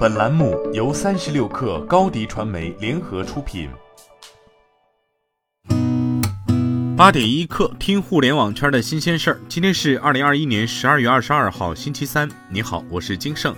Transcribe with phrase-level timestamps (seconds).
[0.00, 3.68] 本栏目由三十六氪高低传媒联合出品。
[6.96, 9.40] 八点一刻，听互联网圈的新鲜事儿。
[9.46, 12.26] 今天是二零二一年十二月二十二号，星期三。
[12.48, 13.54] 你好，我是金盛。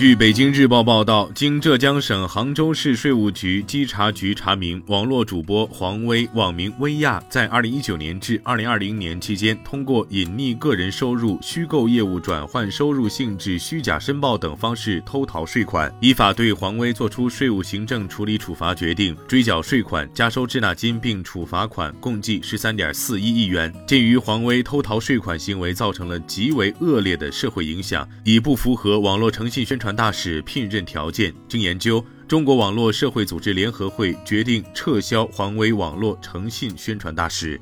[0.00, 23.70] 据北京日报报道，经浙江省杭州市税务局稽查局查明，网络主播黄威（网名薇娅）在2019年至2020年期间，通过隐匿个人收入、虚构业务转换收入性质、虚假申报等方式偷逃税款，依法对黄威作出税务行政处理处罚决定，追缴税款、加收滞纳金并处罚款共计13.41亿元。
[23.86, 29.89] 鉴于黄威偷逃税款行为造成了极为恶劣的社会影响，已不符合网络诚信宣传。
[29.94, 37.60] 大使聘任条件经研究，中国网络社会组织联合会决定撤销黄威网络诚信宣传大使。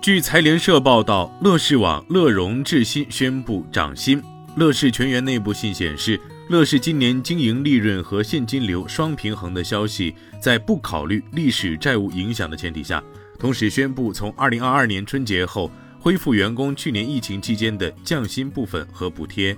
[0.00, 4.22] 据财联社报道，乐视网、乐融智新宣布涨薪。
[4.56, 13.02] 乐视全员内部信显示，乐视今年经营利润和现金流双平衡的消息，在不考虑历史债务影响的前提下，
[13.38, 15.70] 同时宣布从二零二二年春节后
[16.00, 19.56] 恢复员工去年疫情期间的降薪部分和补贴。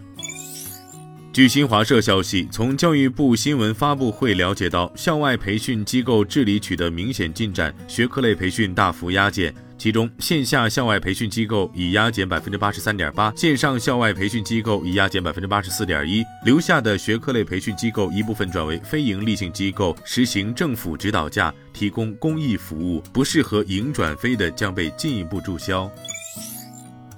[1.41, 9.51] 据新华社消息，从教育部新闻发布会了解到，校外培训机构治理取得明显进展，学科类培训大幅压减。
[9.79, 16.23] 其中，线下校外培训机构已压减百分之八十三点八，线上校外培训机构已压减百分之八十四点一。
[16.45, 23.03] 留下的学科类培训机构一部分转为非营利性机构，实行政府指导价，提供公益服务。
[23.15, 25.91] 不适合营转非的将被进一步注销。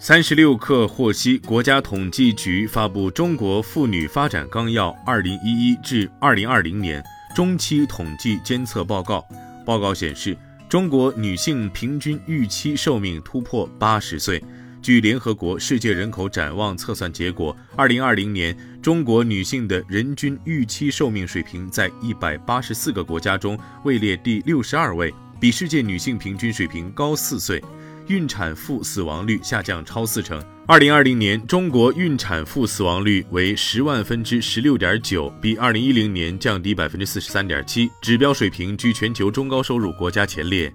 [0.05, 7.01] 三十六氪获悉，国家统计局发布《中国妇女发展纲要（二零一一至二零二零年）》
[7.37, 9.25] 中期统计监测报告。
[9.65, 10.37] 报告显示，
[10.69, 14.43] 中国女性平均预期寿命突破八十岁。
[14.83, 27.63] 据联合国世界人口展望测算结果，二零二零年中国女性的人均预期寿命水平在一百八十四个国家中位列第六十二位，比世界女性平均水平高四岁。
[28.09, 30.43] 孕产妇死亡率下降超四成。
[30.67, 40.73] 二零二零年，中国孕产妇死亡率为十万分之十六点九，比二零一零年降低百分之四十三点七，指标水平居全球中高收入国家前列。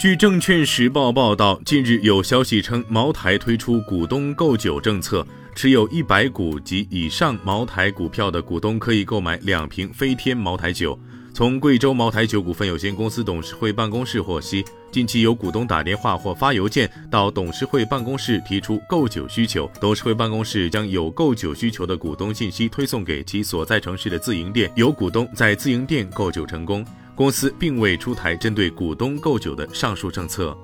[0.00, 10.98] 据证券时报报道，近日有消息称，茅台推出股东购酒政策，持有一百股及以上茅台股票的股东可以购买两瓶飞天茅台酒。
[11.32, 30.54] 从贵州茅台酒股份有限公司董事会办公室获悉，近期有股东打电话或发邮件到董事会办公室提出购酒需求，董事会办公室将有购酒需求的股东信息推送给其所在城市的自营店，有股东在自营店购酒成功，公司并未出台针对股东购酒的上述政策。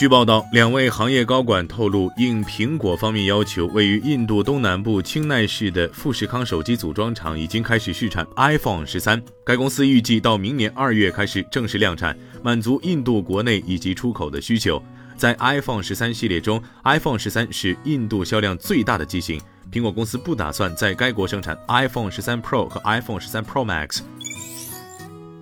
[0.00, 9.22] 据报道，两位行业高管透露，应苹果方面要求，位于印度东南部清奈市的富士康手机组装厂已经开始试产 iPhone 十三。
[9.44, 14.82] 该公司预计到明年二月开始正式量产，满足印度国内以及出口的需求。
[15.18, 19.38] 在 iPhone 十三系列中，iPhone 十三是印度销量最大的机型。
[19.70, 24.00] 苹果公司不打算在该国生产 iPhone 十三 Pro 和 iPhone 十三 Pro Max。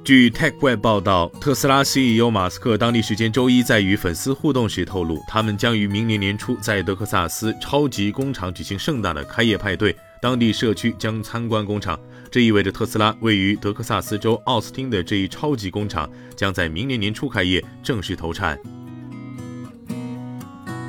[0.08, 12.00] 据 TechWeb 报道，特斯拉 CEO 马斯克当地时间周一在与粉丝互动时透露，他们将于明年年初在德克萨斯超级工厂举行盛大的开业派对，当地社区将参观工厂。
[12.30, 18.58] 这意味着特斯拉位于德克萨斯州奥斯汀的这一超级工厂将在明年年初开业，正式投产。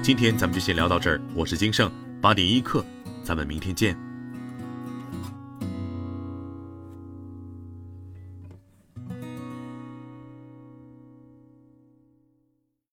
[0.02, 1.92] 今天咱们就先聊到这儿，我是金盛
[2.22, 2.86] 八点一刻，
[3.22, 4.09] 咱们明天见。